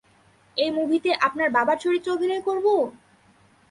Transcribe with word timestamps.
এই 0.57 0.71
মুভিতে 0.71 1.09
আপনার 1.27 1.49
বাবার 1.49 1.77
চরিত্রে 1.77 2.09
অভিনয় 2.11 2.43
করবো! 2.47 2.73